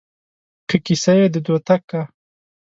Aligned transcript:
که 0.67 0.75
کيسه 0.85 1.13
يې 1.19 1.27
د 1.33 1.35
دوتک 1.45 1.81
کا 1.89 2.01